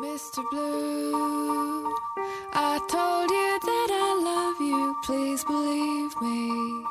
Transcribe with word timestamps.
Mr. 0.00 0.44
Blue, 0.52 1.92
I 2.54 2.78
told 2.88 3.28
you 3.30 3.58
that 3.60 3.90
I 3.90 4.14
love 4.22 4.60
you, 4.60 4.96
please 5.04 5.44
believe 5.44 6.14
me. 6.20 6.84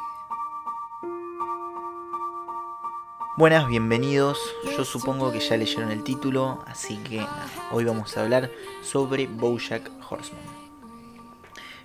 Buenas, 3.37 3.69
bienvenidos. 3.69 4.37
Yo 4.75 4.83
supongo 4.83 5.31
que 5.31 5.39
ya 5.39 5.55
leyeron 5.55 5.91
el 5.91 6.03
título, 6.03 6.61
así 6.65 6.97
que 6.97 7.25
hoy 7.71 7.85
vamos 7.85 8.17
a 8.17 8.23
hablar 8.23 8.51
sobre 8.81 9.27
Bojack 9.27 9.89
Horseman. 10.09 10.43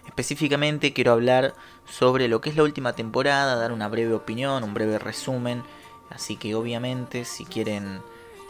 Específicamente 0.08 0.92
quiero 0.92 1.12
hablar 1.12 1.54
sobre 1.88 2.26
lo 2.26 2.40
que 2.40 2.50
es 2.50 2.56
la 2.56 2.64
última 2.64 2.94
temporada, 2.94 3.54
dar 3.54 3.70
una 3.70 3.86
breve 3.86 4.12
opinión, 4.12 4.64
un 4.64 4.74
breve 4.74 4.98
resumen. 4.98 5.62
Así 6.10 6.36
que 6.36 6.56
obviamente 6.56 7.24
si 7.24 7.44
quieren, 7.44 8.02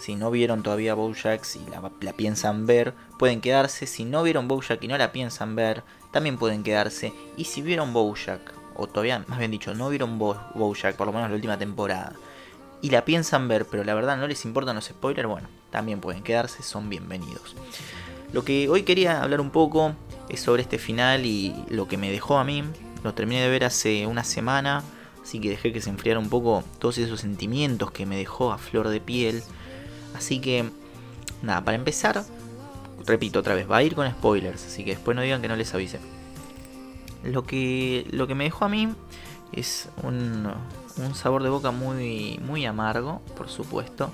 si 0.02 0.16
no 0.16 0.32
vieron 0.32 0.64
todavía 0.64 0.94
Bojack 0.94 1.46
la, 1.70 1.92
la 2.00 2.12
piensan 2.12 2.66
ver, 2.66 2.92
pueden 3.20 3.40
quedarse. 3.40 3.86
Si 3.86 4.04
no 4.04 4.24
vieron 4.24 4.48
Bojack 4.48 4.82
y 4.82 4.88
no 4.88 4.98
la 4.98 5.12
piensan 5.12 5.54
ver, 5.54 5.84
también 6.10 6.38
pueden 6.38 6.64
quedarse. 6.64 7.12
Y 7.36 7.44
si 7.44 7.62
vieron 7.62 7.92
Bojack, 7.92 8.52
o 8.74 8.88
todavía, 8.88 9.24
más 9.28 9.38
bien 9.38 9.52
dicho, 9.52 9.74
no 9.74 9.88
vieron 9.90 10.18
Bo 10.18 10.36
Bojack, 10.56 10.96
por 10.96 11.06
lo 11.06 11.12
menos 11.12 11.30
la 11.30 11.36
última 11.36 11.56
temporada, 11.56 12.14
y 12.80 12.90
la 12.90 13.04
piensan 13.04 13.46
ver, 13.46 13.64
pero 13.66 13.84
la 13.84 13.94
verdad 13.94 14.16
no 14.16 14.26
les 14.26 14.44
importan 14.44 14.74
los 14.74 14.86
spoilers, 14.86 15.28
bueno, 15.28 15.46
también 15.70 16.00
pueden 16.00 16.24
quedarse, 16.24 16.64
son 16.64 16.88
bienvenidos. 16.88 17.54
Lo 18.32 18.44
que 18.44 18.68
hoy 18.68 18.82
quería 18.82 19.22
hablar 19.22 19.40
un 19.40 19.50
poco 19.50 19.94
es 20.28 20.40
sobre 20.40 20.62
este 20.62 20.78
final 20.78 21.26
y 21.26 21.54
lo 21.68 21.86
que 21.86 21.96
me 21.96 22.10
dejó 22.10 22.38
a 22.38 22.44
mí. 22.44 22.64
Lo 23.04 23.14
terminé 23.14 23.42
de 23.42 23.50
ver 23.50 23.62
hace 23.62 24.06
una 24.08 24.24
semana, 24.24 24.82
así 25.22 25.38
que 25.38 25.50
dejé 25.50 25.72
que 25.72 25.80
se 25.80 25.90
enfriara 25.90 26.18
un 26.18 26.28
poco 26.28 26.64
todos 26.80 26.98
esos 26.98 27.20
sentimientos 27.20 27.92
que 27.92 28.04
me 28.04 28.16
dejó 28.16 28.50
a 28.50 28.58
flor 28.58 28.88
de 28.88 29.00
piel. 29.00 29.44
Así 30.14 30.40
que, 30.40 30.64
nada, 31.42 31.64
para 31.64 31.76
empezar, 31.76 32.24
repito 33.06 33.40
otra 33.40 33.54
vez, 33.54 33.70
va 33.70 33.78
a 33.78 33.82
ir 33.82 33.94
con 33.94 34.10
spoilers, 34.10 34.66
así 34.66 34.84
que 34.84 34.92
después 34.92 35.16
no 35.16 35.22
digan 35.22 35.42
que 35.42 35.48
no 35.48 35.56
les 35.56 35.72
avise. 35.74 35.98
Lo 37.24 37.44
que, 37.44 38.06
lo 38.10 38.26
que 38.26 38.34
me 38.34 38.44
dejó 38.44 38.64
a 38.64 38.68
mí 38.68 38.88
es 39.52 39.88
un, 40.02 40.52
un 40.96 41.14
sabor 41.14 41.42
de 41.42 41.48
boca 41.48 41.70
muy, 41.70 42.38
muy 42.44 42.66
amargo, 42.66 43.20
por 43.36 43.48
supuesto, 43.48 44.10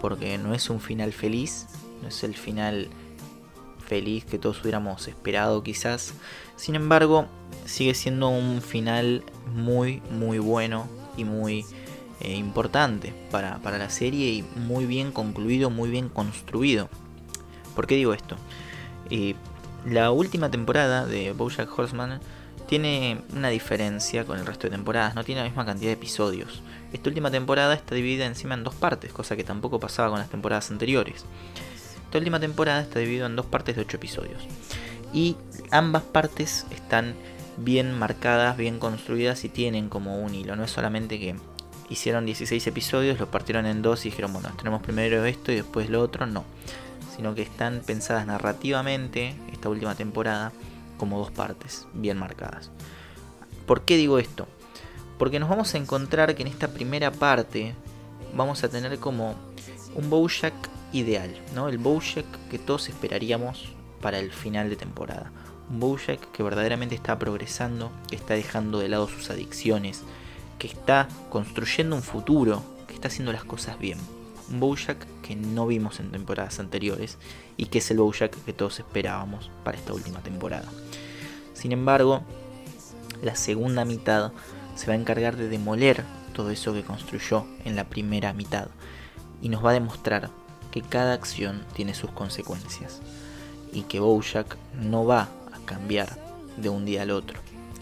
porque 0.00 0.38
no 0.38 0.54
es 0.54 0.68
un 0.70 0.80
final 0.80 1.12
feliz, 1.12 1.66
no 2.02 2.08
es 2.08 2.22
el 2.24 2.34
final 2.34 2.88
feliz 3.84 4.24
que 4.24 4.38
todos 4.38 4.60
hubiéramos 4.62 5.08
esperado 5.08 5.62
quizás. 5.62 6.14
Sin 6.56 6.74
embargo, 6.74 7.26
sigue 7.64 7.94
siendo 7.94 8.28
un 8.28 8.60
final 8.60 9.24
muy, 9.54 10.02
muy 10.10 10.38
bueno 10.38 10.86
y 11.16 11.24
muy 11.24 11.64
eh, 12.24 12.36
importante 12.36 13.12
para, 13.30 13.58
para, 13.58 13.78
la 13.78 13.90
serie 13.90 14.30
y 14.30 14.42
muy 14.56 14.86
bien 14.86 15.12
concluido, 15.12 15.70
muy 15.70 15.90
bien 15.90 16.08
construido. 16.08 16.88
¿Por 17.74 17.86
qué 17.86 17.96
digo 17.96 18.14
esto? 18.14 18.36
Eh, 19.10 19.34
la 19.84 20.10
última 20.10 20.50
temporada 20.50 21.06
de 21.06 21.32
Bojack 21.32 21.78
Horseman 21.78 22.20
tiene 22.66 23.20
una 23.36 23.48
diferencia 23.48 24.24
con 24.24 24.38
el 24.38 24.46
resto 24.46 24.68
de 24.68 24.70
temporadas, 24.70 25.14
no 25.14 25.24
tiene 25.24 25.42
la 25.42 25.48
misma 25.48 25.66
cantidad 25.66 25.90
de 25.90 25.94
episodios. 25.94 26.62
Esta 26.92 27.10
última 27.10 27.30
temporada 27.30 27.74
está 27.74 27.94
dividida 27.94 28.24
encima 28.24 28.54
en 28.54 28.64
dos 28.64 28.74
partes, 28.74 29.12
cosa 29.12 29.36
que 29.36 29.44
tampoco 29.44 29.78
pasaba 29.78 30.08
con 30.08 30.18
las 30.18 30.30
temporadas 30.30 30.70
anteriores. 30.70 31.24
Esta 32.04 32.18
última 32.18 32.40
temporada 32.40 32.80
está 32.80 33.00
dividida 33.00 33.26
en 33.26 33.36
dos 33.36 33.46
partes 33.46 33.76
de 33.76 33.82
8 33.82 33.96
episodios. 33.96 34.42
Y 35.12 35.36
ambas 35.70 36.04
partes 36.04 36.66
están 36.70 37.14
bien 37.56 37.92
marcadas, 37.92 38.56
bien 38.56 38.78
construidas 38.78 39.44
y 39.44 39.48
tienen 39.48 39.88
como 39.88 40.18
un 40.18 40.34
hilo. 40.34 40.56
No 40.56 40.64
es 40.64 40.70
solamente 40.70 41.18
que 41.18 41.36
hicieron 41.88 42.26
16 42.26 42.66
episodios, 42.66 43.18
los 43.18 43.28
partieron 43.28 43.66
en 43.66 43.82
dos 43.82 44.04
y 44.06 44.10
dijeron, 44.10 44.32
bueno, 44.32 44.50
tenemos 44.56 44.82
primero 44.82 45.24
esto 45.24 45.52
y 45.52 45.56
después 45.56 45.90
lo 45.90 46.00
otro. 46.00 46.26
No. 46.26 46.44
Sino 47.16 47.34
que 47.34 47.42
están 47.42 47.82
pensadas 47.86 48.26
narrativamente, 48.26 49.36
esta 49.52 49.68
última 49.68 49.94
temporada, 49.94 50.52
como 50.98 51.18
dos 51.18 51.30
partes 51.30 51.86
bien 51.92 52.18
marcadas. 52.18 52.70
¿Por 53.66 53.82
qué 53.82 53.96
digo 53.96 54.18
esto? 54.18 54.46
Porque 55.18 55.38
nos 55.38 55.48
vamos 55.48 55.74
a 55.74 55.78
encontrar 55.78 56.34
que 56.34 56.42
en 56.42 56.48
esta 56.48 56.68
primera 56.68 57.12
parte 57.12 57.74
vamos 58.34 58.64
a 58.64 58.68
tener 58.68 58.98
como 58.98 59.34
un 59.94 60.10
Bojack 60.10 60.54
ideal, 60.92 61.34
¿no? 61.54 61.68
El 61.68 61.78
Bojack 61.78 62.26
que 62.50 62.58
todos 62.58 62.88
esperaríamos 62.88 63.72
para 64.00 64.18
el 64.18 64.32
final 64.32 64.68
de 64.68 64.76
temporada. 64.76 65.30
Un 65.70 65.80
Bojack 65.80 66.30
que 66.32 66.42
verdaderamente 66.42 66.94
está 66.94 67.18
progresando, 67.18 67.90
que 68.08 68.16
está 68.16 68.34
dejando 68.34 68.80
de 68.80 68.88
lado 68.88 69.08
sus 69.08 69.30
adicciones, 69.30 70.02
que 70.64 70.68
está 70.68 71.08
construyendo 71.28 71.94
un 71.94 72.02
futuro, 72.02 72.62
que 72.86 72.94
está 72.94 73.08
haciendo 73.08 73.34
las 73.34 73.44
cosas 73.44 73.78
bien. 73.78 73.98
Un 74.50 74.60
Bojack 74.60 74.96
que 75.20 75.36
no 75.36 75.66
vimos 75.66 76.00
en 76.00 76.10
temporadas 76.10 76.58
anteriores 76.58 77.18
y 77.58 77.66
que 77.66 77.80
es 77.80 77.90
el 77.90 77.98
Bojack 77.98 78.34
que 78.46 78.54
todos 78.54 78.78
esperábamos 78.78 79.50
para 79.62 79.76
esta 79.76 79.92
última 79.92 80.20
temporada. 80.20 80.66
Sin 81.52 81.72
embargo, 81.72 82.22
la 83.22 83.36
segunda 83.36 83.84
mitad 83.84 84.32
se 84.74 84.86
va 84.86 84.94
a 84.94 84.96
encargar 84.96 85.36
de 85.36 85.50
demoler 85.50 86.02
todo 86.32 86.48
eso 86.48 86.72
que 86.72 86.82
construyó 86.82 87.44
en 87.66 87.76
la 87.76 87.84
primera 87.84 88.32
mitad 88.32 88.68
y 89.42 89.50
nos 89.50 89.62
va 89.62 89.68
a 89.68 89.74
demostrar 89.74 90.30
que 90.70 90.80
cada 90.80 91.12
acción 91.12 91.62
tiene 91.74 91.92
sus 91.92 92.10
consecuencias 92.10 93.02
y 93.70 93.82
que 93.82 94.00
Bojack 94.00 94.56
no 94.80 95.04
va 95.04 95.28
a 95.52 95.58
cambiar 95.66 96.08
de 96.56 96.70
un 96.70 96.86
día 96.86 97.02
al 97.02 97.10
otro, 97.10 97.38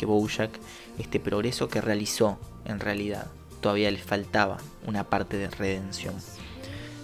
que 0.06 0.60
este 0.98 1.20
progreso 1.20 1.68
que 1.68 1.80
realizó 1.80 2.38
en 2.64 2.80
realidad, 2.80 3.26
todavía 3.60 3.90
le 3.90 3.98
faltaba 3.98 4.58
una 4.86 5.04
parte 5.04 5.36
de 5.36 5.48
redención. 5.48 6.14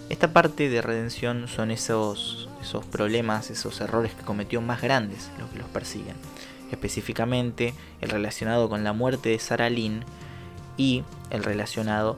Esta 0.09 0.33
parte 0.33 0.69
de 0.69 0.81
redención 0.81 1.47
son 1.47 1.71
esos, 1.71 2.49
esos 2.61 2.85
problemas, 2.85 3.51
esos 3.51 3.79
errores 3.81 4.13
que 4.13 4.23
cometió 4.23 4.61
más 4.61 4.81
grandes 4.81 5.29
los 5.39 5.49
que 5.49 5.59
los 5.59 5.69
persiguen. 5.69 6.15
Específicamente 6.71 7.73
el 8.01 8.09
relacionado 8.09 8.69
con 8.69 8.83
la 8.83 8.93
muerte 8.93 9.29
de 9.29 9.39
Sarah 9.39 9.69
Lynn 9.69 10.03
y 10.77 11.03
el 11.29 11.43
relacionado 11.43 12.17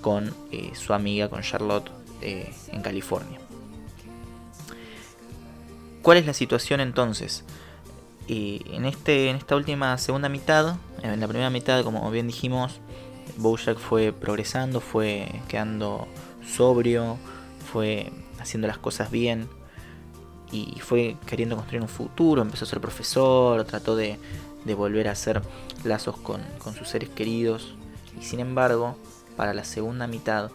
con 0.00 0.34
eh, 0.50 0.72
su 0.74 0.94
amiga, 0.94 1.28
con 1.28 1.42
Charlotte, 1.42 1.90
eh, 2.20 2.52
en 2.72 2.82
California. 2.82 3.38
¿Cuál 6.02 6.18
es 6.18 6.26
la 6.26 6.34
situación 6.34 6.80
entonces? 6.80 7.44
Eh, 8.28 8.60
en, 8.72 8.84
este, 8.84 9.30
en 9.30 9.36
esta 9.36 9.56
última 9.56 9.96
segunda 9.96 10.28
mitad, 10.28 10.76
en 11.02 11.18
la 11.18 11.26
primera 11.26 11.48
mitad, 11.48 11.82
como 11.82 12.10
bien 12.10 12.26
dijimos, 12.26 12.78
Bojack 13.38 13.78
fue 13.78 14.12
progresando, 14.12 14.80
fue 14.80 15.28
quedando 15.48 16.06
sobrio, 16.46 17.16
fue 17.72 18.12
haciendo 18.38 18.68
las 18.68 18.76
cosas 18.76 19.10
bien 19.10 19.48
y 20.52 20.78
fue 20.80 21.16
queriendo 21.26 21.56
construir 21.56 21.82
un 21.82 21.88
futuro, 21.88 22.42
empezó 22.42 22.64
a 22.64 22.68
ser 22.68 22.80
profesor, 22.80 23.64
trató 23.64 23.96
de, 23.96 24.18
de 24.64 24.74
volver 24.74 25.08
a 25.08 25.12
hacer 25.12 25.42
lazos 25.84 26.16
con, 26.18 26.42
con, 26.58 26.74
sus 26.74 26.88
seres 26.88 27.08
queridos 27.08 27.74
y 28.20 28.24
sin 28.24 28.40
embargo, 28.40 28.96
para 29.36 29.54
la 29.54 29.64
segunda 29.64 30.06
mitad 30.06 30.50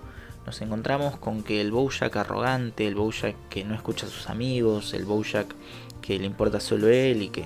nos 0.46 0.62
encontramos 0.62 1.18
con 1.18 1.42
que 1.42 1.62
el 1.62 1.72
Bojack 1.72 2.16
arrogante, 2.18 2.86
el 2.86 2.96
Bojack 2.96 3.36
que 3.50 3.64
no 3.64 3.74
escucha 3.74 4.06
a 4.06 4.10
sus 4.10 4.30
amigos, 4.30 4.94
el 4.94 5.06
Bojack 5.06 5.56
que 6.02 6.20
le 6.20 6.26
importa 6.26 6.60
solo 6.60 6.90
él 6.90 7.22
y 7.22 7.30
que 7.30 7.46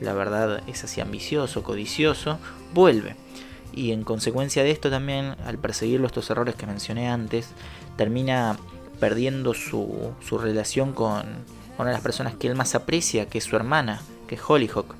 la 0.00 0.12
verdad 0.12 0.62
es 0.66 0.84
así 0.84 1.00
ambicioso, 1.00 1.62
codicioso, 1.62 2.38
vuelve. 2.74 3.16
Y 3.72 3.92
en 3.92 4.04
consecuencia 4.04 4.62
de 4.62 4.70
esto 4.70 4.90
también, 4.90 5.36
al 5.46 5.58
perseguirlo 5.58 6.06
estos 6.06 6.28
errores 6.30 6.54
que 6.54 6.66
mencioné 6.66 7.08
antes, 7.08 7.48
termina 7.96 8.56
perdiendo 9.00 9.54
su, 9.54 10.12
su 10.20 10.38
relación 10.38 10.92
con 10.92 11.24
una 11.78 11.90
de 11.90 11.94
las 11.94 12.02
personas 12.02 12.34
que 12.34 12.48
él 12.48 12.54
más 12.54 12.74
aprecia, 12.74 13.26
que 13.26 13.38
es 13.38 13.44
su 13.44 13.56
hermana, 13.56 14.02
que 14.26 14.34
es 14.34 14.42
Hollyhock. 14.46 14.94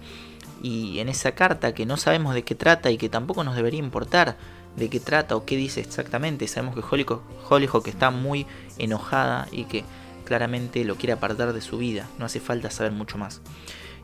Y 0.63 1.01
en 1.01 1.09
esa 1.09 1.33
carta 1.33 1.75
que 1.75 1.87
no 1.87 1.97
sabemos 1.97 2.35
de 2.35 2.45
qué 2.45 2.55
trata 2.55 2.91
y 2.91 2.97
que 2.97 3.09
tampoco 3.09 3.45
nos 3.45 3.57
debería 3.57 3.81
importar 3.81 4.37
de 4.77 4.89
qué 4.89 5.01
trata 5.01 5.37
o 5.37 5.45
qué 5.45 5.57
dice 5.57 5.81
exactamente, 5.81 6.49
sabemos 6.49 6.75
que 6.75 6.83
Hollyhock, 6.89 7.23
Hollyhock 7.51 7.89
está 7.89 8.11
muy 8.11 8.47
enojada 8.79 9.49
y 9.53 9.65
que 9.65 9.85
claramente 10.25 10.85
lo 10.85 10.97
quiere 10.97 11.13
apartar 11.13 11.53
de 11.53 11.61
su 11.61 11.79
vida, 11.79 12.09
no 12.19 12.25
hace 12.25 12.41
falta 12.41 12.71
saber 12.71 12.93
mucho 12.93 13.19
más. 13.19 13.43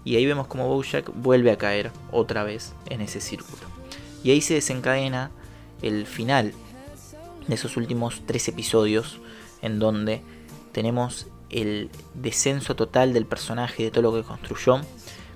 Y 0.04 0.16
ahí 0.16 0.26
vemos 0.26 0.46
como 0.46 0.68
Bojack 0.68 1.10
vuelve 1.14 1.50
a 1.50 1.58
caer 1.58 1.90
otra 2.12 2.44
vez 2.44 2.74
en 2.88 3.00
ese 3.00 3.20
círculo. 3.20 3.62
Y 4.22 4.30
ahí 4.30 4.40
se 4.40 4.54
desencadena 4.54 5.30
el 5.82 6.06
final 6.06 6.52
de 7.46 7.54
esos 7.54 7.76
últimos 7.76 8.22
tres 8.26 8.48
episodios 8.48 9.20
en 9.62 9.78
donde 9.78 10.22
tenemos 10.72 11.26
el 11.50 11.90
descenso 12.14 12.76
total 12.76 13.12
del 13.12 13.26
personaje, 13.26 13.84
de 13.84 13.90
todo 13.90 14.02
lo 14.02 14.14
que 14.14 14.22
construyó, 14.22 14.80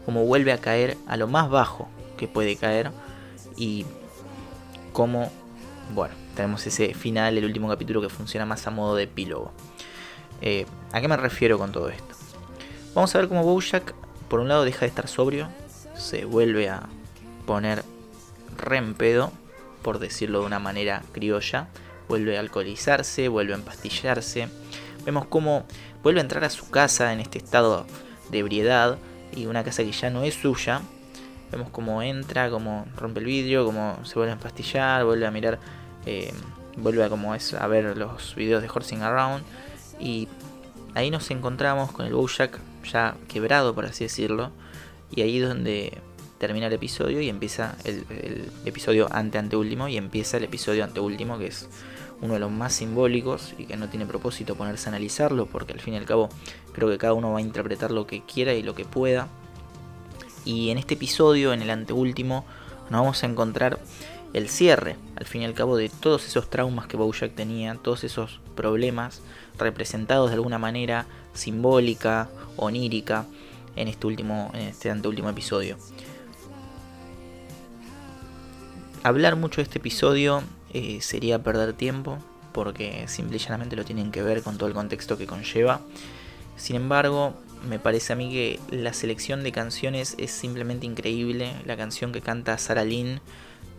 como 0.05 0.25
vuelve 0.25 0.53
a 0.53 0.59
caer 0.59 0.97
a 1.06 1.17
lo 1.17 1.26
más 1.29 1.49
bajo 1.49 1.88
que 2.17 2.29
puede 2.29 2.56
caer 2.56 2.91
y 3.56 3.87
como, 4.93 5.31
bueno, 5.94 6.15
tenemos 6.37 6.67
ese 6.67 6.94
final, 6.94 7.38
el 7.38 7.44
último 7.44 7.69
capítulo 7.69 8.00
que 8.00 8.08
funciona 8.08 8.47
más 8.47 8.67
a 8.67 8.70
modo 8.70 8.97
de 8.97 9.05
epílogo. 9.05 9.53
Eh, 10.41 10.67
¿A 10.93 11.00
qué 11.00 11.08
me 11.08 11.17
refiero 11.17 11.58
con 11.58 11.73
todo 11.73 11.88
esto? 11.88 12.15
Vamos 12.94 13.15
a 13.15 13.19
ver 13.19 13.29
cómo 13.29 13.43
Bojack, 13.43 13.94
por 14.32 14.40
un 14.40 14.49
lado, 14.49 14.64
deja 14.64 14.81
de 14.81 14.87
estar 14.87 15.08
sobrio, 15.08 15.50
se 15.94 16.25
vuelve 16.25 16.70
a 16.70 16.84
poner 17.44 17.84
rempedo, 18.56 19.31
por 19.82 19.99
decirlo 19.99 20.40
de 20.40 20.46
una 20.46 20.58
manera 20.58 21.02
criolla, 21.12 21.69
vuelve 22.08 22.38
a 22.38 22.40
alcoholizarse, 22.40 23.29
vuelve 23.29 23.52
a 23.52 23.56
empastillarse, 23.56 24.49
Vemos 25.05 25.26
cómo 25.26 25.67
vuelve 26.02 26.20
a 26.20 26.23
entrar 26.23 26.44
a 26.44 26.49
su 26.49 26.70
casa 26.70 27.12
en 27.12 27.20
este 27.20 27.37
estado 27.37 27.84
de 28.31 28.38
ebriedad 28.38 28.96
y 29.37 29.44
una 29.44 29.64
casa 29.64 29.82
que 29.82 29.93
ya 29.93 30.08
no 30.08 30.23
es 30.23 30.32
suya. 30.32 30.81
Vemos 31.50 31.69
cómo 31.69 32.00
entra, 32.00 32.49
cómo 32.49 32.87
rompe 32.96 33.20
el 33.20 33.26
vidrio, 33.26 33.67
cómo 33.67 33.99
se 34.02 34.14
vuelve 34.14 34.31
a 34.31 34.37
empastillar, 34.37 35.05
vuelve 35.05 35.26
a 35.26 35.31
mirar, 35.31 35.58
eh, 36.06 36.32
vuelve 36.79 37.05
a, 37.05 37.11
como 37.11 37.34
es, 37.34 37.52
a 37.52 37.67
ver 37.67 37.99
los 37.99 38.34
videos 38.34 38.62
de 38.62 38.70
Horsing 38.70 39.02
Around. 39.02 39.44
Y 40.00 40.26
ahí 40.94 41.11
nos 41.11 41.31
encontramos 41.31 41.93
con 41.93 42.06
el 42.06 42.14
Bojack 42.14 42.58
ya 42.84 43.17
quebrado, 43.29 43.75
por 43.75 43.84
así 43.84 44.05
decirlo. 44.05 44.50
Y 45.14 45.23
ahí 45.23 45.40
es 45.40 45.49
donde 45.49 45.99
termina 46.38 46.67
el 46.67 46.73
episodio 46.73 47.20
y 47.20 47.29
empieza 47.29 47.76
el, 47.84 48.50
episodio 48.64 49.08
ante 49.12 49.38
anteúltimo 49.38 49.87
y 49.87 49.96
empieza 49.96 50.38
el 50.38 50.44
episodio 50.44 50.82
anteúltimo 50.82 51.38
que 51.38 51.46
es 51.46 51.69
uno 52.20 52.34
de 52.34 52.40
los 52.40 52.50
más 52.50 52.73
simbólicos 52.73 53.55
y 53.58 53.67
que 53.67 53.76
no 53.76 53.88
tiene 53.88 54.06
propósito 54.06 54.56
ponerse 54.56 54.88
a 54.88 54.90
analizarlo 54.90 55.46
porque 55.46 55.73
al 55.73 55.81
fin 55.81 55.94
y 55.94 55.99
al 55.99 56.05
cabo 56.05 56.31
creo 56.73 56.88
que 56.88 56.99
cada 56.99 57.12
uno 57.12 57.31
va 57.31 57.38
a 57.38 57.43
interpretar 57.43 57.93
lo 57.93 58.08
que 58.08 58.23
quiera 58.23 58.55
y 58.55 58.64
lo 58.64 58.75
que 58.75 58.84
pueda. 58.84 59.29
Y 60.44 60.70
en 60.70 60.79
este 60.79 60.94
episodio, 60.94 61.52
en 61.52 61.62
el 61.62 61.70
anteúltimo, 61.70 62.44
nos 62.90 63.02
vamos 63.02 63.23
a 63.23 63.26
encontrar 63.26 63.79
el 64.32 64.49
cierre, 64.49 64.96
al 65.17 65.26
fin 65.26 65.43
y 65.43 65.44
al 65.44 65.55
cabo, 65.55 65.76
de 65.76 65.88
todos 65.88 66.26
esos 66.26 66.49
traumas 66.49 66.87
que 66.87 66.96
Bojack 66.96 67.34
tenía, 67.34 67.75
todos 67.75 68.05
esos 68.05 68.40
problemas 68.55 69.20
representados 69.58 70.31
de 70.31 70.34
alguna 70.34 70.58
manera 70.58 71.06
simbólica, 71.34 72.29
onírica, 72.56 73.26
en 73.76 73.88
este 73.88 74.06
último, 74.06 74.50
en 74.55 74.62
este 74.62 74.90
anteúltimo 74.90 75.31
episodio. 75.31 75.76
Hablar 79.02 79.37
mucho 79.37 79.56
de 79.56 79.64
este 79.64 79.79
episodio 79.79 80.43
eh, 80.73 81.00
sería 81.00 81.43
perder 81.43 81.73
tiempo, 81.73 82.19
porque 82.52 83.06
simple 83.08 83.37
y 83.37 83.40
llanamente 83.40 83.76
lo 83.76 83.84
tienen 83.84 84.12
que 84.12 84.23
ver 84.23 84.43
con 84.43 84.58
todo 84.58 84.69
el 84.69 84.75
contexto 84.75 85.19
que 85.19 85.26
conlleva. 85.26 85.81
Sin 86.56 86.76
embargo, 86.76 87.34
me 87.69 87.79
parece 87.79 88.12
a 88.12 88.17
mí 88.17 88.31
que 88.31 88.61
la 88.70 88.93
selección 88.93 89.43
de 89.43 89.52
canciones 89.52 90.14
es 90.19 90.31
simplemente 90.31 90.87
increíble. 90.87 91.52
La 91.64 91.76
canción 91.76 92.12
que 92.12 92.20
canta 92.20 92.58
Sarah 92.58 92.84
Lynn 92.84 93.20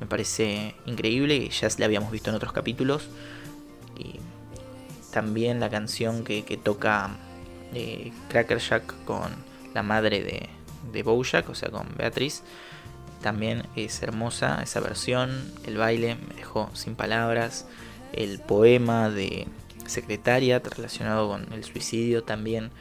me 0.03 0.09
parece 0.09 0.75
increíble, 0.85 1.47
ya 1.47 1.69
la 1.77 1.85
habíamos 1.85 2.11
visto 2.11 2.29
en 2.29 2.35
otros 2.35 2.51
capítulos. 2.51 3.07
Y 3.97 4.19
también 5.13 5.61
la 5.61 5.69
canción 5.69 6.25
que, 6.25 6.59
toca 6.61 7.15
eh, 7.73 8.11
Cracker 8.27 8.57
Jack 8.57 8.93
con 9.05 9.31
la 9.73 9.81
madre 9.81 10.21
de, 10.21 10.49
de 10.91 11.03
Bojack, 11.03 11.47
o 11.47 11.55
sea, 11.55 11.69
con 11.69 11.87
Beatriz. 11.97 12.43
También 13.21 13.63
es 13.77 14.03
hermosa 14.03 14.61
esa 14.61 14.81
versión. 14.81 15.53
El 15.65 15.77
baile 15.77 16.17
me 16.27 16.35
dejó 16.35 16.69
sin 16.73 16.95
palabras. 16.95 17.65
El 18.11 18.39
poema 18.39 19.09
de 19.09 19.47
Secretariat 19.85 20.67
relacionado 20.67 21.29
con 21.29 21.53
el 21.53 21.63
suicidio 21.63 22.23
también 22.23 22.71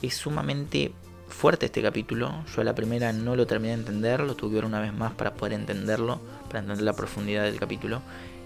es 0.00 0.14
sumamente 0.14 0.92
fuerte 1.28 1.66
este 1.66 1.82
capítulo. 1.82 2.44
Yo 2.54 2.62
a 2.62 2.64
la 2.64 2.74
primera 2.74 3.12
no 3.12 3.36
lo 3.36 3.46
terminé 3.46 3.74
de 3.74 3.80
entender, 3.80 4.20
lo 4.20 4.34
tuve 4.34 4.50
que 4.50 4.54
ver 4.56 4.64
una 4.64 4.80
vez 4.80 4.92
más 4.92 5.12
para 5.12 5.34
poder 5.34 5.52
entenderlo, 5.52 6.20
para 6.46 6.60
entender 6.60 6.84
la 6.84 6.94
profundidad 6.94 7.44
del 7.44 7.58
capítulo. 7.58 8.02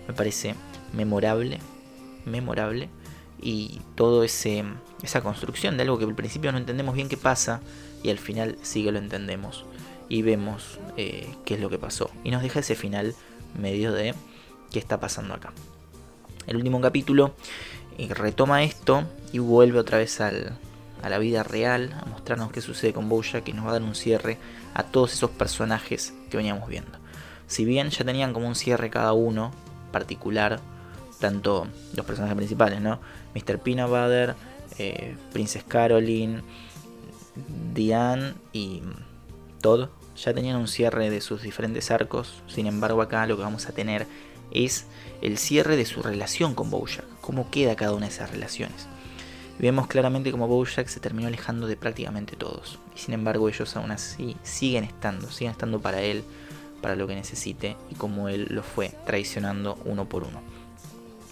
Me 0.08 0.14
parece 0.14 0.54
memorable, 0.92 1.58
memorable. 2.26 2.88
Y 3.40 3.80
todo 3.96 4.22
ese 4.22 4.64
esa 5.02 5.20
construcción 5.20 5.76
de 5.76 5.82
algo 5.82 5.98
que 5.98 6.04
al 6.04 6.14
principio 6.14 6.52
no 6.52 6.58
entendemos 6.58 6.94
bien 6.94 7.08
qué 7.08 7.16
pasa 7.16 7.60
y 8.02 8.10
al 8.10 8.18
final 8.18 8.56
sí 8.62 8.84
que 8.84 8.92
lo 8.92 8.98
entendemos 8.98 9.64
y 10.08 10.22
vemos 10.22 10.78
eh, 10.96 11.28
qué 11.44 11.54
es 11.54 11.60
lo 11.60 11.70
que 11.70 11.78
pasó. 11.78 12.10
Y 12.22 12.30
nos 12.30 12.42
deja 12.42 12.60
ese 12.60 12.76
final 12.76 13.14
medio 13.58 13.92
de 13.92 14.14
qué 14.70 14.78
está 14.78 15.00
pasando 15.00 15.34
acá. 15.34 15.52
El 16.46 16.56
último 16.56 16.80
capítulo 16.80 17.34
eh, 17.98 18.12
retoma 18.12 18.62
esto 18.62 19.04
y 19.32 19.38
vuelve 19.38 19.78
otra 19.78 19.98
vez 19.98 20.20
al, 20.20 20.58
a 21.02 21.08
la 21.08 21.18
vida 21.18 21.42
real, 21.42 21.94
a 22.00 22.04
mostrarnos 22.06 22.52
qué 22.52 22.60
sucede 22.60 22.92
con 22.92 23.08
Bojack 23.08 23.48
y 23.48 23.52
nos 23.52 23.66
va 23.66 23.70
a 23.70 23.72
dar 23.74 23.82
un 23.82 23.94
cierre 23.94 24.38
a 24.74 24.84
todos 24.84 25.12
esos 25.12 25.30
personajes 25.30 26.14
que 26.30 26.36
veníamos 26.36 26.68
viendo. 26.68 26.98
Si 27.46 27.64
bien 27.64 27.90
ya 27.90 28.04
tenían 28.04 28.32
como 28.32 28.48
un 28.48 28.54
cierre 28.54 28.88
cada 28.88 29.12
uno 29.12 29.52
particular, 29.90 30.60
tanto 31.20 31.66
los 31.94 32.06
personajes 32.06 32.36
principales, 32.36 32.80
¿no? 32.80 33.00
Mr. 33.34 33.58
Peanut 33.58 33.90
Butter, 33.90 34.34
eh, 34.78 35.16
Princess 35.32 35.64
Caroline, 35.64 36.42
Diane 37.74 38.34
y 38.52 38.82
Todd 39.60 39.88
ya 40.16 40.34
tenían 40.34 40.56
un 40.56 40.68
cierre 40.68 41.10
de 41.10 41.20
sus 41.20 41.42
diferentes 41.42 41.90
arcos. 41.90 42.42
Sin 42.46 42.66
embargo, 42.66 43.02
acá 43.02 43.26
lo 43.26 43.36
que 43.36 43.42
vamos 43.42 43.66
a 43.66 43.72
tener 43.72 44.06
es 44.50 44.86
el 45.22 45.38
cierre 45.38 45.76
de 45.76 45.86
su 45.86 46.02
relación 46.02 46.54
con 46.54 46.70
Bojack, 46.70 47.04
cómo 47.20 47.50
queda 47.50 47.76
cada 47.76 47.92
una 47.92 48.06
de 48.06 48.12
esas 48.12 48.30
relaciones. 48.30 48.86
Vemos 49.58 49.86
claramente 49.86 50.32
cómo 50.32 50.48
Bojack 50.48 50.88
se 50.88 51.00
terminó 51.00 51.28
alejando 51.28 51.66
de 51.66 51.76
prácticamente 51.76 52.36
todos. 52.36 52.78
Y 52.96 52.98
sin 52.98 53.14
embargo, 53.14 53.48
ellos 53.48 53.76
aún 53.76 53.90
así 53.90 54.36
siguen 54.42 54.84
estando, 54.84 55.30
siguen 55.30 55.52
estando 55.52 55.80
para 55.80 56.02
él, 56.02 56.24
para 56.80 56.96
lo 56.96 57.06
que 57.06 57.14
necesite, 57.14 57.76
y 57.90 57.94
como 57.94 58.28
él 58.28 58.48
lo 58.50 58.62
fue 58.62 58.92
traicionando 59.06 59.78
uno 59.84 60.08
por 60.08 60.24
uno. 60.24 60.40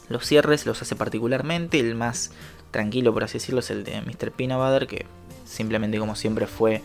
Los 0.09 0.27
cierres 0.27 0.67
los 0.67 0.81
hace 0.83 0.97
particularmente, 0.97 1.81
el 1.81 1.95
más 1.95 2.31
tranquilo, 2.71 3.13
por 3.13 3.25
así 3.25 3.35
decirlo, 3.35 3.61
es 3.61 3.71
el 3.71 3.85
de 3.85 4.01
Mr. 4.03 4.33
Peanut 4.33 4.87
que 4.87 5.07
simplemente 5.45 5.99
como 5.99 6.15
siempre 6.15 6.47
fue, 6.47 6.83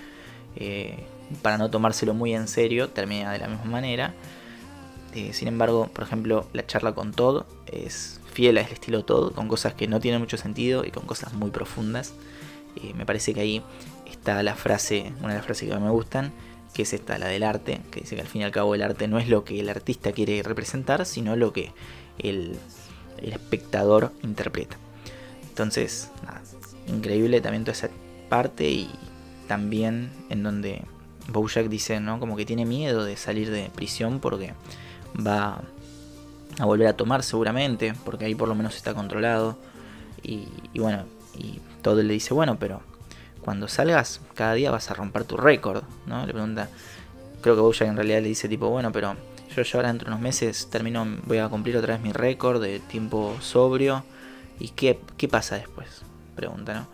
eh, 0.55 1.03
para 1.41 1.57
no 1.57 1.69
tomárselo 1.69 2.13
muy 2.13 2.33
en 2.33 2.47
serio, 2.47 2.89
termina 2.89 3.31
de 3.31 3.39
la 3.39 3.47
misma 3.47 3.65
manera. 3.65 4.13
Eh, 5.13 5.31
sin 5.33 5.47
embargo, 5.47 5.89
por 5.93 6.03
ejemplo, 6.03 6.47
la 6.53 6.65
charla 6.65 6.93
con 6.93 7.13
Todd 7.13 7.45
es 7.67 8.19
fiel 8.35 8.57
al 8.57 8.65
estilo 8.65 9.05
Todd, 9.05 9.33
con 9.33 9.47
cosas 9.47 9.73
que 9.75 9.87
no 9.87 10.01
tienen 10.01 10.19
mucho 10.19 10.35
sentido 10.35 10.83
y 10.85 10.91
con 10.91 11.05
cosas 11.05 11.33
muy 11.33 11.51
profundas. 11.51 12.13
Eh, 12.75 12.93
me 12.93 13.05
parece 13.05 13.33
que 13.33 13.39
ahí 13.39 13.63
está 14.11 14.43
la 14.43 14.55
frase, 14.55 15.13
una 15.19 15.29
de 15.29 15.35
las 15.35 15.45
frases 15.45 15.69
que 15.69 15.79
me 15.79 15.89
gustan, 15.89 16.33
que 16.73 16.81
es 16.81 16.91
esta, 16.91 17.17
la 17.17 17.27
del 17.27 17.43
arte, 17.43 17.79
que 17.91 18.01
dice 18.01 18.15
que 18.15 18.21
al 18.21 18.27
fin 18.27 18.41
y 18.41 18.43
al 18.43 18.51
cabo 18.51 18.75
el 18.75 18.81
arte 18.81 19.07
no 19.07 19.19
es 19.19 19.29
lo 19.29 19.45
que 19.45 19.61
el 19.61 19.69
artista 19.69 20.11
quiere 20.11 20.43
representar, 20.43 21.05
sino 21.05 21.37
lo 21.37 21.53
que 21.53 21.71
el, 22.19 22.57
el 23.19 23.31
espectador 23.31 24.11
interpreta. 24.21 24.75
Entonces, 25.47 26.11
nada, 26.25 26.41
increíble 26.87 27.39
también 27.39 27.63
toda 27.63 27.71
esa 27.71 27.89
parte 28.27 28.69
y 28.69 28.89
también 29.47 30.11
en 30.29 30.43
donde 30.43 30.81
Bojack 31.29 31.69
dice, 31.69 32.01
¿no? 32.01 32.19
Como 32.19 32.35
que 32.35 32.45
tiene 32.45 32.65
miedo 32.65 33.05
de 33.05 33.15
salir 33.15 33.49
de 33.49 33.69
prisión 33.73 34.19
porque 34.19 34.53
va 35.15 35.63
a 36.59 36.65
volver 36.65 36.87
a 36.87 36.93
tomar 36.95 37.23
seguramente, 37.23 37.93
porque 38.03 38.25
ahí 38.25 38.35
por 38.35 38.47
lo 38.47 38.55
menos 38.55 38.75
está 38.75 38.93
controlado. 38.93 39.57
Y, 40.23 40.47
bueno, 40.79 41.03
y 41.37 41.59
todo 41.81 42.01
le 42.01 42.13
dice, 42.13 42.33
bueno, 42.33 42.57
pero 42.59 42.81
cuando 43.41 43.67
salgas, 43.67 44.21
cada 44.33 44.53
día 44.53 44.71
vas 44.71 44.89
a 44.89 44.93
romper 44.93 45.23
tu 45.23 45.37
récord, 45.37 45.83
¿no? 46.07 46.25
Le 46.25 46.33
pregunta, 46.33 46.69
creo 47.41 47.55
que 47.55 47.61
Bojack 47.61 47.87
en 47.87 47.95
realidad 47.95 48.21
le 48.21 48.29
dice 48.29 48.49
tipo, 48.49 48.69
bueno, 48.69 48.91
pero 48.91 49.15
yo 49.55 49.61
ya 49.61 49.77
ahora 49.77 49.89
dentro 49.89 50.07
de 50.07 50.11
unos 50.11 50.21
meses 50.21 50.67
termino, 50.69 51.05
voy 51.25 51.37
a 51.37 51.47
cumplir 51.47 51.77
otra 51.77 51.93
vez 51.93 52.03
mi 52.03 52.11
récord 52.11 52.61
de 52.61 52.79
tiempo 52.79 53.35
sobrio. 53.41 54.03
¿Y 54.59 54.69
qué, 54.69 54.99
qué 55.17 55.27
pasa 55.27 55.57
después? 55.57 56.01
Pregunta, 56.35 56.73
¿no? 56.73 56.87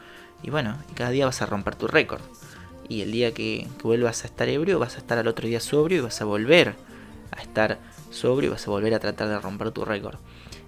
Y 0.44 0.50
bueno, 0.50 0.78
cada 0.96 1.12
día 1.12 1.26
vas 1.26 1.42
a 1.42 1.46
romper 1.46 1.76
tu 1.76 1.88
récord. 1.88 2.22
Y 2.90 3.02
el 3.02 3.12
día 3.12 3.34
que, 3.34 3.68
que 3.78 3.84
vuelvas 3.84 4.24
a 4.24 4.28
estar 4.28 4.50
ebrio, 4.50 4.80
vas 4.80 4.96
a 4.96 4.98
estar 4.98 5.18
al 5.18 5.28
otro 5.28 5.48
día 5.48 5.60
sobrio 5.60 6.00
y 6.00 6.02
vas 6.02 6.20
a 6.22 6.26
volver 6.26 6.76
a 7.32 7.42
estar 7.42 7.80
sobrio 8.12 8.50
y 8.50 8.52
vas 8.52 8.68
a 8.68 8.72
volver 8.72 8.94
a 8.94 9.00
tratar 9.00 9.28
de 9.30 9.40
romper 9.40 9.72
tu 9.72 9.86
récord. 9.86 10.18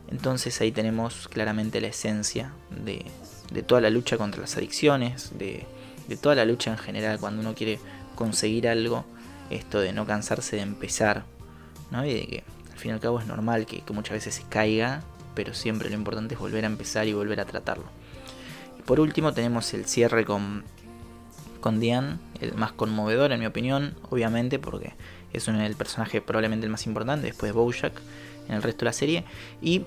Entonces 0.09 0.59
ahí 0.61 0.71
tenemos 0.71 1.27
claramente 1.27 1.81
la 1.81 1.87
esencia 1.87 2.53
de, 2.69 3.05
toda 3.63 3.81
la 3.81 3.89
lucha 3.89 4.17
contra 4.17 4.41
las 4.41 4.57
adicciones, 4.57 5.31
de, 5.37 5.65
toda 6.21 6.35
la 6.35 6.45
lucha 6.45 6.71
en 6.71 6.77
general 6.77 7.19
cuando 7.19 7.41
uno 7.41 7.55
quiere 7.55 7.79
conseguir 8.15 8.67
algo, 8.67 9.05
esto 9.49 9.79
de 9.79 9.93
no 9.93 10.05
cansarse 10.05 10.57
de 10.57 10.61
empezar, 10.61 11.23
¿no? 11.91 12.05
y 12.05 12.13
de 12.13 12.27
que 12.27 12.43
al 12.71 12.77
fin 12.77 12.91
y 12.91 12.93
al 12.93 12.99
cabo 12.99 13.19
es 13.19 13.25
normal 13.25 13.65
que, 13.65 13.83
muchas 13.93 14.13
veces 14.13 14.35
se 14.35 14.43
caiga, 14.43 15.01
pero 15.35 15.53
siempre 15.53 15.89
lo 15.89 15.95
importante 15.95 16.35
es 16.35 16.39
volver 16.39 16.63
a 16.63 16.67
empezar 16.67 17.07
y 17.07 17.13
volver 17.13 17.39
a 17.39 17.45
tratarlo. 17.45 17.85
Y 18.77 18.83
por 18.83 18.99
último 18.99 19.33
tenemos 19.33 19.73
el 19.73 19.85
cierre 19.85 20.25
con, 20.25 20.63
con 21.63 21.79
Diane, 21.79 22.17
el 22.41 22.55
más 22.55 22.73
conmovedor 22.73 23.31
en 23.31 23.39
mi 23.39 23.45
opinión, 23.45 23.95
obviamente 24.09 24.59
porque 24.59 24.93
es 25.31 25.47
el 25.47 25.75
personaje 25.75 26.19
probablemente 26.19 26.65
el 26.65 26.71
más 26.71 26.85
importante 26.85 27.25
después 27.27 27.53
de 27.53 27.57
Bojack 27.57 27.93
en 28.49 28.55
el 28.55 28.61
resto 28.61 28.79
de 28.79 28.85
la 28.85 28.93
serie. 28.93 29.23
Y 29.61 29.85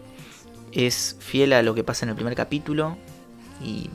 es 0.72 1.16
fiel 1.20 1.52
a 1.52 1.62
lo 1.62 1.74
que 1.74 1.84
pasa 1.84 2.06
en 2.06 2.08
el 2.08 2.14
primer 2.16 2.34
capítulo. 2.34 2.96
Y 3.62 3.90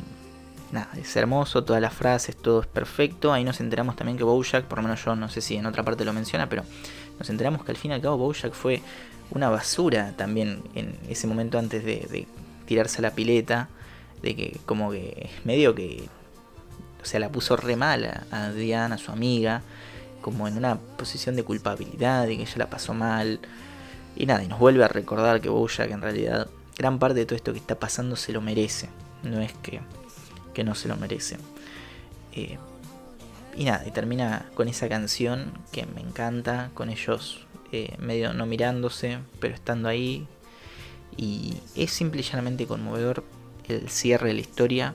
nada, 0.71 0.89
es 0.95 1.15
hermoso, 1.15 1.63
todas 1.63 1.81
las 1.81 1.91
frases, 1.91 2.37
todo 2.37 2.61
es 2.61 2.67
perfecto. 2.67 3.33
Ahí 3.33 3.43
nos 3.43 3.59
enteramos 3.59 3.95
también 3.95 4.15
que 4.15 4.23
Bojack, 4.23 4.65
por 4.65 4.77
lo 4.77 4.83
menos 4.83 5.03
yo 5.03 5.15
no 5.15 5.27
sé 5.27 5.41
si 5.41 5.55
en 5.55 5.65
otra 5.65 5.81
parte 5.81 6.05
lo 6.05 6.13
menciona, 6.13 6.47
pero 6.47 6.63
nos 7.17 7.31
enteramos 7.31 7.65
que 7.65 7.71
al 7.71 7.77
fin 7.77 7.89
y 7.89 7.93
al 7.95 8.01
cabo 8.01 8.17
Bojack 8.17 8.53
fue 8.53 8.83
una 9.31 9.49
basura 9.49 10.13
también 10.15 10.61
en 10.75 10.95
ese 11.09 11.25
momento 11.25 11.57
antes 11.57 11.83
de, 11.83 12.27
tirarse 12.67 12.99
a 12.99 13.01
la 13.01 13.15
pileta. 13.15 13.69
De 14.21 14.35
que 14.35 14.59
como 14.67 14.91
que 14.91 15.31
medio 15.45 15.73
que... 15.73 16.07
O 17.01 17.05
sea, 17.05 17.19
la 17.19 17.29
puso 17.29 17.55
re 17.57 17.75
mal 17.75 18.25
a 18.31 18.51
Diana, 18.51 18.95
a 18.95 18.97
su 18.97 19.11
amiga 19.11 19.61
como 20.21 20.47
en 20.47 20.57
una 20.57 20.77
posición 20.77 21.35
de 21.35 21.43
culpabilidad 21.43 22.27
y 22.27 22.37
que 22.37 22.43
ella 22.43 22.55
la 22.57 22.69
pasó 22.69 22.93
mal. 22.93 23.39
Y 24.15 24.25
nada, 24.25 24.43
y 24.43 24.47
nos 24.47 24.59
vuelve 24.59 24.83
a 24.83 24.87
recordar 24.87 25.41
que 25.41 25.49
Bojack 25.49 25.91
en 25.91 26.01
realidad 26.01 26.47
gran 26.77 26.99
parte 26.99 27.19
de 27.19 27.25
todo 27.25 27.35
esto 27.35 27.53
que 27.53 27.59
está 27.59 27.75
pasando 27.75 28.15
se 28.15 28.31
lo 28.31 28.41
merece. 28.41 28.89
no 29.23 29.41
es 29.41 29.53
que, 29.53 29.81
que 30.53 30.63
no 30.63 30.75
se 30.75 30.87
lo 30.87 30.95
merece. 30.95 31.37
Eh, 32.33 32.57
y 33.55 33.65
nada, 33.65 33.85
y 33.85 33.91
termina 33.91 34.45
con 34.53 34.67
esa 34.67 34.87
canción 34.87 35.51
que 35.71 35.85
me 35.85 36.01
encanta, 36.01 36.69
con 36.73 36.89
ellos 36.89 37.45
eh, 37.71 37.95
medio 37.99 38.33
no 38.33 38.45
mirándose, 38.45 39.19
pero 39.39 39.53
estando 39.53 39.89
ahí. 39.89 40.27
Y 41.17 41.57
es 41.75 41.91
simple 41.91 42.21
y 42.21 42.23
llanamente 42.23 42.65
conmovedor 42.65 43.23
el 43.67 43.89
cierre 43.89 44.29
de 44.29 44.33
la 44.35 44.41
historia, 44.41 44.93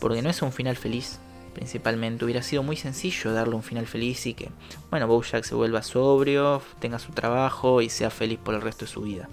porque 0.00 0.22
no 0.22 0.30
es 0.30 0.42
un 0.42 0.52
final 0.52 0.76
feliz, 0.76 1.18
principalmente. 1.56 2.26
Hubiera 2.26 2.42
sido 2.42 2.62
muy 2.62 2.76
sencillo 2.76 3.32
darle 3.32 3.54
un 3.54 3.62
final 3.62 3.86
feliz 3.86 4.26
y 4.26 4.34
que, 4.34 4.50
bueno, 4.90 5.06
Bojack 5.06 5.42
se 5.42 5.54
vuelva 5.54 5.82
sobrio, 5.82 6.60
tenga 6.80 6.98
su 6.98 7.12
trabajo 7.12 7.80
y 7.80 7.88
sea 7.88 8.10
feliz 8.10 8.38
por 8.38 8.54
el 8.54 8.60
resto 8.60 8.84
de 8.84 8.90
su 8.90 9.00
vida. 9.00 9.30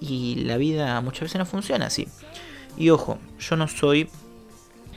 Y 0.00 0.36
la 0.44 0.56
vida 0.58 1.00
muchas 1.00 1.22
veces 1.22 1.40
no 1.40 1.46
funciona 1.46 1.86
así. 1.86 2.06
Y 2.76 2.90
ojo, 2.90 3.18
yo 3.40 3.56
no 3.56 3.66
soy 3.66 4.08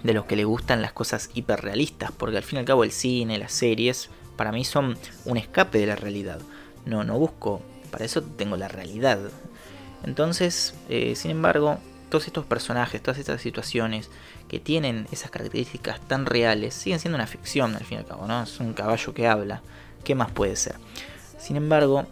de 0.03 0.13
los 0.13 0.25
que 0.25 0.36
le 0.36 0.46
gustan 0.46 0.84
las 0.84 0.94
cosas 0.94 1.32
hiperrealistas, 1.34 2.12
porque 2.12 2.38
al 2.38 2.44
fin 2.44 2.58
y 2.58 2.60
al 2.60 2.65
cabo 2.65 2.84
el 2.84 2.91
cine, 2.91 3.39
las 3.39 3.51
series, 3.51 4.10
para 4.36 4.51
mí 4.51 4.63
son 4.63 4.96
un 5.25 5.38
escape 5.38 5.79
de 5.79 5.88
la 5.88 5.96
realidad. 5.96 6.39
No, 6.86 7.03
no 7.03 7.17
busco, 7.17 7.63
para 7.89 8.06
eso 8.06 8.22
tengo 8.22 8.58
la 8.58 8.67
realidad. 8.67 9.17
Entonces, 10.03 10.75
eh, 10.88 11.15
sin 11.15 11.32
embargo, 11.32 11.79
todos 12.10 12.28
estos 12.28 12.46
personajes, 12.46 13.02
todas 13.02 13.18
estas 13.18 13.42
situaciones 13.42 14.10
que 14.48 14.60
tienen 14.60 15.08
esas 15.12 15.32
características 15.32 16.00
tan 16.02 16.26
reales, 16.26 16.74
siguen 16.74 17.00
siendo 17.00 17.18
una 17.18 17.28
ficción 17.28 17.76
al 17.76 17.84
fin 17.84 17.98
y 17.98 18.02
al 18.02 18.08
cabo, 18.08 18.28
¿no? 18.28 18.44
Es 18.44 18.60
un 18.60 18.74
caballo 18.74 19.14
que 19.14 19.28
habla. 19.28 19.62
¿Qué 20.04 20.16
más 20.16 20.32
puede 20.32 20.56
ser? 20.56 20.76
Sin 21.38 21.58
embargo, 21.58 22.08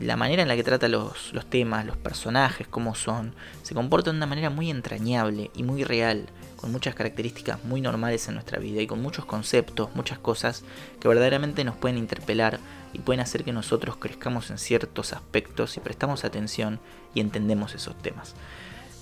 la 0.00 0.16
manera 0.16 0.42
en 0.42 0.48
la 0.48 0.56
que 0.56 0.64
trata 0.64 0.88
los, 0.88 1.32
los, 1.32 1.46
temas, 1.46 1.84
los 1.84 1.96
personajes, 1.96 2.66
cómo 2.66 2.94
son, 2.94 3.34
se 3.62 3.74
comporta 3.74 4.10
de 4.10 4.16
una 4.16 4.26
manera 4.26 4.50
muy 4.50 4.70
entrañable 4.70 5.50
y 5.54 5.62
muy 5.62 5.84
real, 5.84 6.26
con 6.56 6.72
muchas 6.72 6.94
características 6.94 7.62
muy 7.64 7.80
normales 7.82 8.26
en 8.28 8.34
nuestra 8.34 8.58
vida 8.58 8.80
y 8.80 8.86
con 8.86 9.02
muchos 9.02 9.26
conceptos, 9.26 9.94
muchas 9.94 10.18
cosas 10.18 10.64
que 10.98 11.08
verdaderamente 11.08 11.62
nos 11.64 11.76
pueden 11.76 11.98
interpelar 11.98 12.58
y 12.94 13.00
pueden 13.00 13.20
hacer 13.20 13.44
que 13.44 13.52
nosotros 13.52 13.96
crezcamos 13.96 14.50
en 14.50 14.58
ciertos 14.58 15.12
aspectos 15.12 15.76
y 15.76 15.80
prestamos 15.80 16.24
atención 16.24 16.80
y 17.14 17.20
entendemos 17.20 17.74
esos 17.74 17.96
temas. 17.98 18.34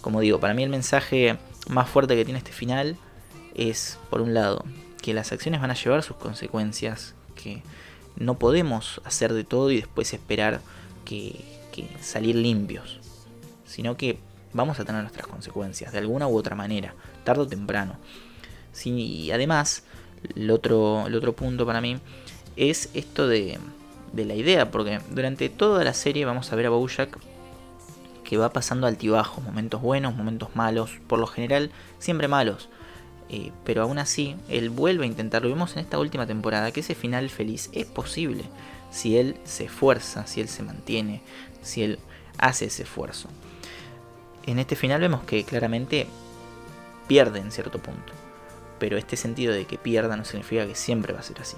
Como 0.05 0.21
digo, 0.21 0.39
para 0.39 0.53
mí 0.53 0.63
el 0.63 0.69
mensaje 0.69 1.39
más 1.67 1.89
fuerte 1.89 2.15
que 2.15 2.27
tiene 2.27 2.37
este 2.37 2.53
final 2.53 2.99
es, 3.55 3.99
por 4.11 4.21
un 4.21 4.35
lado, 4.35 4.63
que 5.01 5.15
las 5.15 5.33
acciones 5.33 5.63
van 5.63 5.71
a 5.71 5.75
llevar 5.75 6.03
sus 6.03 6.19
consecuencias, 6.19 7.15
que 7.35 7.63
no 8.15 8.39
podemos 8.39 9.01
hacer 9.07 9.33
de 9.33 9.45
todo 9.45 9.71
y 9.71 9.77
después 9.77 10.13
esperar 10.13 10.61
que, 11.07 11.43
que 11.73 11.89
salir 12.03 12.37
limpios, 12.37 13.01
sino 13.65 13.97
que 13.97 14.19
vamos 14.53 14.79
a 14.79 14.85
tener 14.85 15.01
nuestras 15.01 15.27
consecuencias 15.27 15.91
de 15.91 16.01
alguna 16.01 16.29
u 16.29 16.37
otra 16.37 16.55
manera, 16.55 16.95
tarde 17.25 17.41
o 17.41 17.47
temprano. 17.47 17.97
Sí, 18.75 18.91
y 18.91 19.31
además, 19.31 19.85
el 20.37 20.51
otro, 20.51 21.07
el 21.07 21.15
otro 21.15 21.33
punto 21.33 21.65
para 21.65 21.81
mí 21.81 21.97
es 22.57 22.91
esto 22.93 23.27
de, 23.27 23.59
de 24.13 24.25
la 24.27 24.35
idea, 24.35 24.71
porque 24.71 25.01
durante 25.09 25.49
toda 25.49 25.83
la 25.83 25.95
serie 25.95 26.27
vamos 26.27 26.53
a 26.53 26.57
ver 26.57 26.67
a 26.67 26.69
Bojack 26.69 27.19
que 28.25 28.37
va 28.37 28.53
pasando 28.53 28.87
altibajos, 28.87 29.45
momentos 29.45 29.81
buenos, 29.81 30.17
momentos 30.17 30.57
malos, 30.57 30.91
por 31.07 31.19
lo 31.19 31.27
general 31.27 31.71
siempre 31.99 32.27
malos. 32.27 32.69
Eh, 33.29 33.53
pero 33.65 33.83
aún 33.83 33.99
así, 33.99 34.37
él 34.49 34.71
vuelve 34.71 35.05
a 35.05 35.09
intentarlo. 35.09 35.49
Vemos 35.49 35.75
en 35.75 35.81
esta 35.81 35.99
última 35.99 36.27
temporada 36.27 36.73
que 36.73 36.81
ese 36.81 36.95
final 36.95 37.31
feliz 37.31 37.71
es 37.73 37.87
posible 37.87 38.45
si 38.91 39.19
él 39.19 39.37
se 39.45 39.65
esfuerza, 39.65 40.27
si 40.27 40.41
él 40.41 40.49
se 40.49 40.63
mantiene, 40.63 41.23
si 41.63 41.83
él 41.83 41.99
hace 42.39 42.67
ese 42.67 42.85
esfuerzo. 42.85 43.29
En 44.47 44.59
este 44.59 44.77
final 44.77 45.01
vemos 45.01 45.25
que 45.25 45.45
claramente 45.45 46.07
pierde 47.09 47.41
en 47.41 47.51
cierto 47.51 47.81
punto. 47.81 48.13
Pero 48.79 48.97
este 48.97 49.17
sentido 49.17 49.53
de 49.53 49.67
que 49.67 49.79
pierda 49.79 50.17
no 50.17 50.25
significa 50.25 50.67
que 50.67 50.75
siempre 50.75 51.13
va 51.13 51.21
a 51.21 51.25
ser 51.25 51.41
así. 51.41 51.57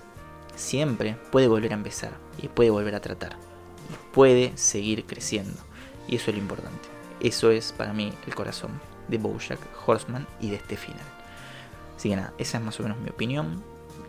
Siempre 0.55 1.17
puede 1.31 1.49
volver 1.49 1.73
a 1.73 1.77
empezar 1.77 2.13
y 2.39 2.49
puede 2.49 2.71
volver 2.71 2.95
a 2.95 3.01
tratar. 3.01 3.37
Y 3.91 4.15
puede 4.15 4.57
seguir 4.57 5.05
creciendo. 5.05 5.61
Y 6.09 6.17
eso 6.17 6.31
es 6.31 6.37
lo 6.37 6.43
importante. 6.43 6.89
Eso 7.21 7.51
es 7.51 7.73
para 7.73 7.93
mí 7.93 8.13
el 8.27 8.35
corazón 8.35 8.81
de 9.09 9.19
Bojack 9.19 9.59
Horseman 9.87 10.27
y 10.41 10.51
de 10.51 10.57
este 10.57 10.77
final. 10.77 11.01
Así 11.97 12.11
que 12.11 12.17
nada, 12.17 12.33
esa 12.39 12.59
es 12.59 12.65
más 12.65 12.79
o 12.81 12.83
menos 12.83 12.99
mi 12.99 13.09
opinión. 13.09 13.63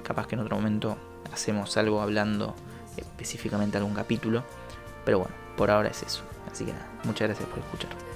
Capaz 0.03 0.27
que 0.27 0.35
en 0.35 0.41
otro 0.41 0.55
momento 0.55 0.97
hacemos 1.33 1.77
algo 1.77 2.01
hablando 2.01 2.55
específicamente 2.97 3.77
algún 3.77 3.93
capítulo. 3.93 4.43
Pero 5.05 5.19
bueno, 5.19 5.35
por 5.55 5.71
ahora 5.71 5.89
es 5.89 6.03
eso. 6.03 6.23
Así 6.51 6.65
que 6.65 6.73
nada, 6.73 6.87
muchas 7.03 7.29
gracias 7.29 7.47
por 7.49 7.59
escuchar. 7.59 8.06